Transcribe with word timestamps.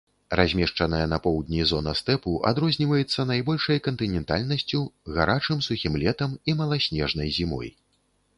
Размешчаная 0.37 1.01
на 1.09 1.17
поўдні 1.25 1.65
зона 1.71 1.91
стэпу 1.99 2.33
адрозніваецца 2.51 3.25
найбольшай 3.33 3.83
кантынентальнасцю, 3.89 4.81
гарачым 5.19 5.63
сухім 5.67 5.93
летам 6.07 6.31
і 6.49 6.59
маласнежнай 6.65 7.29
зімой. 7.39 7.69